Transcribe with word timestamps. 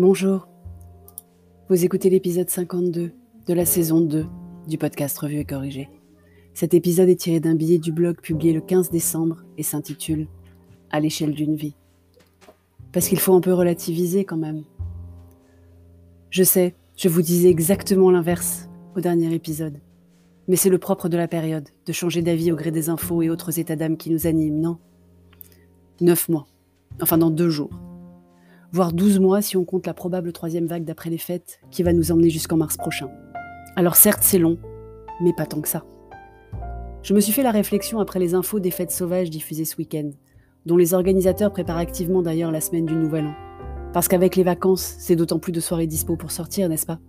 Bonjour. 0.00 0.48
Vous 1.68 1.84
écoutez 1.84 2.08
l'épisode 2.08 2.48
52 2.48 3.12
de 3.46 3.52
la 3.52 3.66
saison 3.66 4.00
2 4.00 4.24
du 4.66 4.78
podcast 4.78 5.18
Revue 5.18 5.40
et 5.40 5.44
Corrigé. 5.44 5.90
Cet 6.54 6.72
épisode 6.72 7.10
est 7.10 7.20
tiré 7.20 7.38
d'un 7.38 7.54
billet 7.54 7.78
du 7.78 7.92
blog 7.92 8.18
publié 8.18 8.54
le 8.54 8.62
15 8.62 8.88
décembre 8.88 9.44
et 9.58 9.62
s'intitule 9.62 10.26
À 10.90 11.00
l'échelle 11.00 11.34
d'une 11.34 11.54
vie. 11.54 11.74
Parce 12.92 13.08
qu'il 13.08 13.18
faut 13.18 13.34
un 13.34 13.42
peu 13.42 13.52
relativiser 13.52 14.24
quand 14.24 14.38
même. 14.38 14.64
Je 16.30 16.44
sais, 16.44 16.74
je 16.96 17.10
vous 17.10 17.20
disais 17.20 17.50
exactement 17.50 18.10
l'inverse 18.10 18.70
au 18.96 19.00
dernier 19.02 19.34
épisode. 19.34 19.82
Mais 20.48 20.56
c'est 20.56 20.70
le 20.70 20.78
propre 20.78 21.10
de 21.10 21.18
la 21.18 21.28
période, 21.28 21.68
de 21.84 21.92
changer 21.92 22.22
d'avis 22.22 22.52
au 22.52 22.56
gré 22.56 22.70
des 22.70 22.88
infos 22.88 23.20
et 23.20 23.28
autres 23.28 23.58
états 23.58 23.76
d'âme 23.76 23.98
qui 23.98 24.08
nous 24.08 24.26
animent, 24.26 24.62
non? 24.62 24.78
Neuf 26.00 26.30
mois. 26.30 26.46
Enfin, 27.02 27.18
dans 27.18 27.30
deux 27.30 27.50
jours. 27.50 27.89
Voire 28.72 28.92
douze 28.92 29.18
mois 29.18 29.42
si 29.42 29.56
on 29.56 29.64
compte 29.64 29.86
la 29.86 29.94
probable 29.94 30.32
troisième 30.32 30.66
vague 30.66 30.84
d'après 30.84 31.10
les 31.10 31.18
fêtes 31.18 31.58
qui 31.72 31.82
va 31.82 31.92
nous 31.92 32.12
emmener 32.12 32.30
jusqu'en 32.30 32.56
mars 32.56 32.76
prochain. 32.76 33.10
Alors 33.74 33.96
certes, 33.96 34.22
c'est 34.22 34.38
long, 34.38 34.58
mais 35.20 35.32
pas 35.32 35.46
tant 35.46 35.60
que 35.60 35.68
ça. 35.68 35.84
Je 37.02 37.12
me 37.12 37.20
suis 37.20 37.32
fait 37.32 37.42
la 37.42 37.50
réflexion 37.50 37.98
après 37.98 38.20
les 38.20 38.34
infos 38.34 38.60
des 38.60 38.70
fêtes 38.70 38.92
sauvages 38.92 39.28
diffusées 39.28 39.64
ce 39.64 39.76
week-end, 39.76 40.10
dont 40.66 40.76
les 40.76 40.94
organisateurs 40.94 41.50
préparent 41.50 41.78
activement 41.78 42.22
d'ailleurs 42.22 42.52
la 42.52 42.60
semaine 42.60 42.86
du 42.86 42.94
Nouvel 42.94 43.26
An. 43.26 43.34
Parce 43.92 44.06
qu'avec 44.06 44.36
les 44.36 44.44
vacances, 44.44 44.94
c'est 44.98 45.16
d'autant 45.16 45.40
plus 45.40 45.52
de 45.52 45.58
soirées 45.58 45.88
dispo 45.88 46.14
pour 46.16 46.30
sortir, 46.30 46.68
n'est-ce 46.68 46.86
pas? 46.86 47.00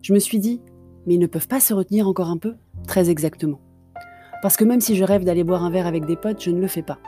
Je 0.00 0.14
me 0.14 0.18
suis 0.18 0.38
dit, 0.38 0.62
mais 1.06 1.14
ils 1.14 1.20
ne 1.20 1.26
peuvent 1.26 1.48
pas 1.48 1.60
se 1.60 1.74
retenir 1.74 2.08
encore 2.08 2.30
un 2.30 2.38
peu? 2.38 2.54
Très 2.86 3.10
exactement. 3.10 3.60
Parce 4.40 4.56
que 4.56 4.64
même 4.64 4.80
si 4.80 4.96
je 4.96 5.04
rêve 5.04 5.24
d'aller 5.24 5.44
boire 5.44 5.62
un 5.62 5.70
verre 5.70 5.86
avec 5.86 6.06
des 6.06 6.16
potes, 6.16 6.42
je 6.42 6.50
ne 6.50 6.60
le 6.60 6.68
fais 6.68 6.82
pas. 6.82 6.98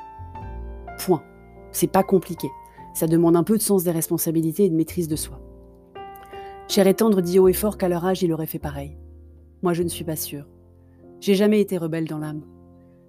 Point. 0.99 1.23
C'est 1.71 1.91
pas 1.91 2.03
compliqué. 2.03 2.49
Ça 2.95 3.07
demande 3.07 3.37
un 3.37 3.45
peu 3.45 3.57
de 3.57 3.63
sens 3.63 3.85
des 3.85 3.91
responsabilités 3.91 4.65
et 4.65 4.71
de 4.71 4.77
maîtrise 4.77 5.09
de 5.09 5.17
soi. 5.17 5.41
Cher 6.69 6.87
et 6.87 6.95
tendre 6.95 7.21
dit 7.21 7.39
haut 7.39 7.49
et 7.49 7.53
fort 7.53 7.79
qu'à 7.79 7.89
leur 7.89 8.05
âge, 8.05 8.23
il 8.23 8.33
aurait 8.33 8.47
fait 8.47 8.59
pareil. 8.59 8.97
Moi, 9.63 9.73
je 9.73 9.83
ne 9.83 9.89
suis 9.89 10.05
pas 10.05 10.17
sûre. 10.17 10.47
J'ai 11.21 11.35
jamais 11.35 11.61
été 11.61 11.79
rebelle 11.79 12.07
dans 12.07 12.19
l'âme. 12.19 12.43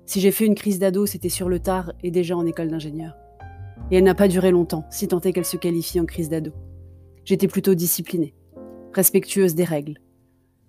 Si 0.05 0.19
j'ai 0.19 0.31
fait 0.31 0.45
une 0.45 0.55
crise 0.55 0.79
d'ado, 0.79 1.05
c'était 1.05 1.29
sur 1.29 1.49
le 1.49 1.59
tard 1.59 1.93
et 2.03 2.11
déjà 2.11 2.35
en 2.35 2.45
école 2.45 2.69
d'ingénieur. 2.69 3.15
Et 3.89 3.97
elle 3.97 4.03
n'a 4.03 4.15
pas 4.15 4.27
duré 4.27 4.51
longtemps, 4.51 4.85
si 4.89 5.07
tant 5.07 5.21
est 5.21 5.33
qu'elle 5.33 5.45
se 5.45 5.57
qualifie 5.57 5.99
en 5.99 6.05
crise 6.05 6.29
d'ado. 6.29 6.51
J'étais 7.25 7.47
plutôt 7.47 7.73
disciplinée, 7.73 8.33
respectueuse 8.93 9.55
des 9.55 9.63
règles. 9.63 9.99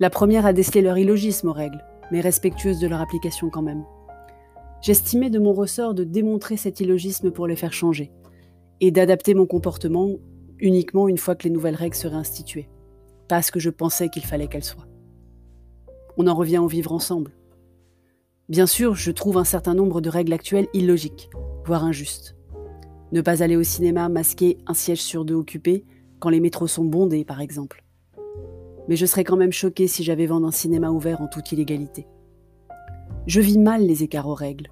La 0.00 0.10
première 0.10 0.46
a 0.46 0.52
décelé 0.52 0.82
leur 0.82 0.98
illogisme 0.98 1.48
aux 1.48 1.52
règles, 1.52 1.84
mais 2.10 2.20
respectueuse 2.20 2.78
de 2.78 2.86
leur 2.86 3.00
application 3.00 3.50
quand 3.50 3.62
même. 3.62 3.84
J'estimais 4.80 5.30
de 5.30 5.38
mon 5.38 5.52
ressort 5.52 5.94
de 5.94 6.04
démontrer 6.04 6.56
cet 6.56 6.80
illogisme 6.80 7.30
pour 7.30 7.46
les 7.46 7.56
faire 7.56 7.72
changer, 7.72 8.12
et 8.80 8.90
d'adapter 8.90 9.34
mon 9.34 9.46
comportement 9.46 10.10
uniquement 10.58 11.08
une 11.08 11.18
fois 11.18 11.34
que 11.34 11.44
les 11.44 11.50
nouvelles 11.50 11.74
règles 11.74 11.96
seraient 11.96 12.14
instituées, 12.14 12.68
pas 13.28 13.42
ce 13.42 13.52
que 13.52 13.60
je 13.60 13.70
pensais 13.70 14.08
qu'il 14.08 14.24
fallait 14.24 14.48
qu'elles 14.48 14.64
soient. 14.64 14.86
On 16.16 16.26
en 16.26 16.34
revient 16.34 16.58
au 16.58 16.68
vivre 16.68 16.92
ensemble. 16.92 17.32
Bien 18.48 18.66
sûr, 18.66 18.94
je 18.94 19.10
trouve 19.10 19.38
un 19.38 19.44
certain 19.44 19.74
nombre 19.74 20.00
de 20.00 20.08
règles 20.08 20.32
actuelles 20.32 20.68
illogiques, 20.74 21.30
voire 21.64 21.84
injustes. 21.84 22.36
Ne 23.12 23.20
pas 23.20 23.42
aller 23.42 23.56
au 23.56 23.62
cinéma 23.62 24.08
masquer 24.08 24.58
un 24.66 24.74
siège 24.74 25.02
sur 25.02 25.24
deux 25.24 25.34
occupé 25.34 25.84
quand 26.18 26.28
les 26.28 26.40
métros 26.40 26.66
sont 26.66 26.84
bondés, 26.84 27.24
par 27.24 27.40
exemple. 27.40 27.84
Mais 28.88 28.96
je 28.96 29.06
serais 29.06 29.24
quand 29.24 29.36
même 29.36 29.52
choquée 29.52 29.88
si 29.88 30.02
j'avais 30.04 30.26
vent 30.26 30.40
d'un 30.40 30.50
cinéma 30.50 30.90
ouvert 30.90 31.20
en 31.20 31.26
toute 31.26 31.52
illégalité. 31.52 32.06
Je 33.26 33.40
vis 33.40 33.58
mal 33.58 33.86
les 33.86 34.02
écarts 34.02 34.28
aux 34.28 34.34
règles. 34.34 34.70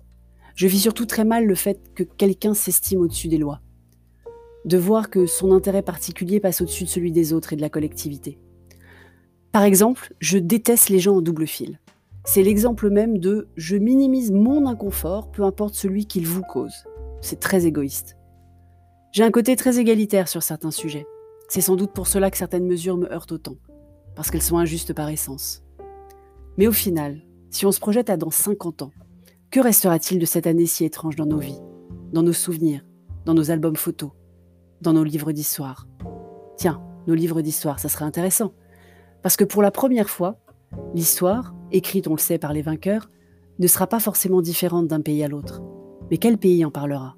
Je 0.55 0.67
vis 0.67 0.81
surtout 0.81 1.07
très 1.07 1.25
mal 1.25 1.47
le 1.47 1.55
fait 1.55 1.95
que 1.95 2.03
quelqu'un 2.03 2.53
s'estime 2.53 3.01
au-dessus 3.01 3.29
des 3.29 3.39
lois. 3.39 3.61
De 4.65 4.79
voir 4.79 5.11
que 5.11 5.27
son 5.27 5.53
intérêt 5.53 5.83
particulier 5.83 6.41
passe 6.41 6.61
au-dessus 6.61 6.85
de 6.85 6.89
celui 6.89 7.13
des 7.13 7.33
autres 7.33 7.53
et 7.53 7.57
de 7.57 7.61
la 7.61 7.71
collectivité. 7.71 8.39
Par 9.51 9.65
exemple, 9.65 10.15
je 10.21 10.39
déteste 10.39 10.89
les 10.89 10.99
gens 10.99 11.17
en 11.17 11.21
double 11.21 11.47
fil. 11.47 11.79
C'est 12.25 12.43
l'exemple 12.43 12.89
même 12.89 13.19
de 13.19 13.49
je 13.57 13.77
minimise 13.77 14.31
mon 14.31 14.67
inconfort, 14.67 15.31
peu 15.31 15.43
importe 15.43 15.75
celui 15.75 16.07
qu'il 16.07 16.27
vous 16.27 16.43
cause. 16.43 16.85
C'est 17.21 17.41
très 17.41 17.67
égoïste. 17.67 18.17
J'ai 19.11 19.25
un 19.25 19.31
côté 19.31 19.57
très 19.57 19.79
égalitaire 19.79 20.29
sur 20.29 20.43
certains 20.43 20.71
sujets. 20.71 21.07
C'est 21.49 21.61
sans 21.61 21.77
doute 21.77 21.93
pour 21.93 22.07
cela 22.07 22.31
que 22.31 22.39
certaines 22.39 22.67
mesures 22.67 22.97
me 22.97 23.13
heurtent 23.13 23.33
autant, 23.33 23.57
parce 24.15 24.31
qu'elles 24.31 24.41
sont 24.41 24.57
injustes 24.57 24.95
par 24.95 25.11
essence. 25.11 25.63
Mais 26.57 26.67
au 26.67 26.73
final, 26.73 27.21
si 27.51 27.67
on 27.67 27.73
se 27.73 27.81
projette 27.81 28.09
à 28.09 28.17
dans 28.17 28.31
50 28.31 28.83
ans, 28.83 28.93
que 29.51 29.61
restera-t-il 29.61 30.19
de 30.19 30.25
cette 30.25 30.47
année 30.47 30.65
si 30.65 30.87
étrange 30.87 31.17
dans 31.17 31.27
nos 31.27 31.39
vies, 31.39 31.61
dans 32.13 32.23
nos 32.23 32.33
souvenirs, 32.33 32.87
dans 33.27 33.35
nos 33.35 33.51
albums 33.51 33.77
photos, 33.77 34.13
dans 34.83 34.93
nos 34.93 35.05
livres 35.05 35.33
d'histoire 35.33 35.87
Tiens, 36.57 36.83
nos 37.07 37.15
livres 37.15 37.41
d'histoire, 37.41 37.79
ça 37.79 37.89
serait 37.89 38.05
intéressant. 38.05 38.53
Parce 39.23 39.37
que 39.37 39.45
pour 39.45 39.63
la 39.63 39.71
première 39.71 40.11
fois, 40.11 40.37
l'histoire, 40.95 41.55
écrite 41.71 42.09
on 42.09 42.15
le 42.15 42.19
sait 42.19 42.39
par 42.39 42.53
les 42.53 42.63
vainqueurs, 42.63 43.11
ne 43.59 43.67
sera 43.67 43.87
pas 43.87 44.01
forcément 44.01 44.43
différente 44.43 44.89
d'un 44.89 45.01
pays 45.01 45.23
à 45.23 45.29
l'autre. 45.29 45.63
Mais 46.11 46.19
quel 46.19 46.37
pays 46.37 46.65
en 46.65 46.71
parlera? 46.71 47.17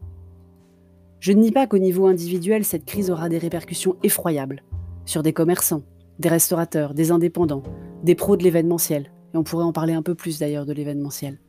Je 1.20 1.32
ne 1.32 1.40
nie 1.40 1.52
pas 1.52 1.66
qu'au 1.66 1.78
niveau 1.78 2.06
individuel, 2.06 2.64
cette 2.64 2.84
crise 2.84 3.10
aura 3.10 3.28
des 3.28 3.38
répercussions 3.38 3.96
effroyables 4.02 4.62
sur 5.06 5.22
des 5.22 5.32
commerçants, 5.32 5.82
des 6.18 6.28
restaurateurs, 6.28 6.92
des 6.92 7.10
indépendants, 7.10 7.62
des 8.02 8.14
pros 8.14 8.36
de 8.36 8.44
l'événementiel, 8.44 9.10
et 9.32 9.36
on 9.38 9.42
pourrait 9.42 9.64
en 9.64 9.72
parler 9.72 9.94
un 9.94 10.02
peu 10.02 10.14
plus 10.14 10.38
d'ailleurs 10.38 10.66
de 10.66 10.72
l'événementiel. 10.72 11.40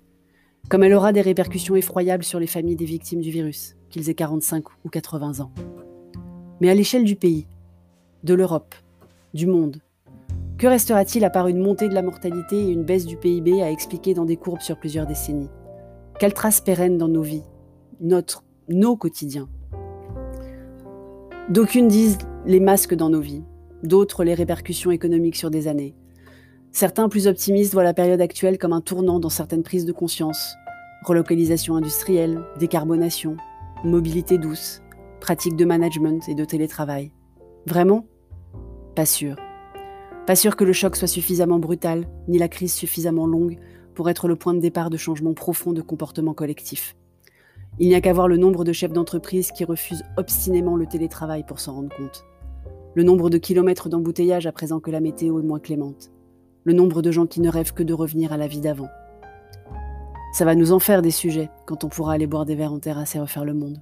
Comme 0.70 0.84
elle 0.84 0.94
aura 0.94 1.12
des 1.12 1.22
répercussions 1.22 1.76
effroyables 1.76 2.24
sur 2.24 2.40
les 2.40 2.48
familles 2.48 2.78
des 2.78 2.86
victimes 2.86 3.22
du 3.22 3.32
virus, 3.32 3.76
qu'ils 3.90 4.10
aient 4.10 4.16
45 4.16 4.64
ou 4.84 4.90
80 4.90 5.42
ans. 5.42 5.52
Mais 6.62 6.70
à 6.70 6.74
l'échelle 6.74 7.04
du 7.04 7.16
pays, 7.16 7.48
de 8.24 8.34
l'Europe, 8.34 8.76
du 9.34 9.46
monde, 9.46 9.82
que 10.58 10.68
restera-t-il 10.68 11.26
à 11.26 11.30
part 11.30 11.48
une 11.48 11.60
montée 11.60 11.90
de 11.90 11.94
la 11.94 12.02
mortalité 12.02 12.58
et 12.58 12.72
une 12.72 12.86
baisse 12.86 13.06
du 13.06 13.18
PIB 13.18 13.62
à 13.62 13.70
expliquer 13.70 14.14
dans 14.14 14.24
des 14.24 14.38
courbes 14.38 14.62
sur 14.62 14.78
plusieurs 14.78 15.06
décennies? 15.06 15.50
Quelle 16.18 16.34
trace 16.34 16.62
pérenne 16.62 16.98
dans 16.98 17.10
nos 17.10 17.22
vies, 17.22 17.44
notre, 18.00 18.46
nos 18.70 18.96
quotidiens? 18.96 19.50
D'aucunes 21.50 21.90
disent 21.90 22.20
les 22.46 22.62
masques 22.62 22.96
dans 22.96 23.10
nos 23.10 23.20
vies, 23.20 23.44
d'autres 23.84 24.24
les 24.24 24.34
répercussions 24.34 24.92
économiques 24.92 25.36
sur 25.36 25.52
des 25.52 25.68
années. 25.68 25.94
Certains 26.72 27.10
plus 27.10 27.28
optimistes 27.28 27.74
voient 27.74 27.84
la 27.84 27.94
période 27.94 28.22
actuelle 28.22 28.58
comme 28.58 28.74
un 28.74 28.82
tournant 28.82 29.20
dans 29.20 29.30
certaines 29.30 29.64
prises 29.64 29.86
de 29.86 29.92
conscience. 29.92 30.56
Relocalisation 31.04 31.76
industrielle, 31.76 32.42
décarbonation, 32.60 33.36
mobilité 33.84 34.38
douce, 34.38 34.82
pratiques 35.26 35.56
de 35.56 35.66
management 35.66 36.30
et 36.30 36.36
de 36.36 36.46
télétravail. 36.46 37.12
Vraiment? 37.66 38.06
Pas 38.94 39.08
sûr. 39.08 39.38
Pas 40.28 40.36
sûr 40.36 40.56
que 40.56 40.64
le 40.64 40.72
choc 40.72 40.96
soit 40.96 41.08
suffisamment 41.08 41.58
brutal, 41.58 42.08
ni 42.28 42.38
la 42.38 42.48
crise 42.48 42.76
suffisamment 42.76 43.26
longue 43.26 43.58
pour 43.96 44.08
être 44.08 44.28
le 44.28 44.36
point 44.36 44.54
de 44.54 44.60
départ 44.60 44.92
de 44.92 44.98
changements 44.98 45.34
profonds 45.34 45.74
de 45.74 45.82
comportement 45.82 46.36
collectif. 46.36 46.96
Il 47.80 47.88
n'y 47.88 47.96
a 47.96 48.02
qu'à 48.02 48.14
voir 48.14 48.28
le 48.28 48.38
nombre 48.38 48.64
de 48.64 48.72
chefs 48.72 48.94
d'entreprise 48.94 49.52
qui 49.52 49.66
refusent 49.66 50.04
obstinément 50.16 50.76
le 50.76 50.86
télétravail 50.86 51.44
pour 51.44 51.60
s'en 51.60 51.74
rendre 51.74 51.96
compte. 51.98 52.24
Le 52.94 53.02
nombre 53.02 53.32
de 53.32 53.40
kilomètres 53.40 53.90
d'embouteillage 53.90 54.46
à 54.46 54.52
présent 54.52 54.80
que 54.80 54.92
la 54.92 55.00
météo 55.00 55.40
est 55.40 55.44
moins 55.44 55.60
clémente. 55.60 56.12
Le 56.66 56.74
nombre 56.74 57.02
de 57.02 57.10
gens 57.10 57.26
qui 57.26 57.42
ne 57.42 57.50
rêvent 57.50 57.74
que 57.74 57.82
de 57.82 57.96
revenir 57.96 58.32
à 58.32 58.38
la 58.38 58.46
vie 58.46 58.62
d'avant. 58.62 58.90
Ça 60.34 60.46
va 60.46 60.54
nous 60.54 60.72
en 60.72 60.78
faire 60.78 61.02
des 61.02 61.10
sujets 61.10 61.50
quand 61.66 61.84
on 61.84 61.90
pourra 61.90 62.14
aller 62.14 62.28
boire 62.28 62.46
des 62.46 62.54
verres 62.54 62.74
en 62.74 62.80
terrasse 62.80 63.16
et 63.16 63.20
refaire 63.20 63.44
le 63.44 63.56
monde. 63.56 63.82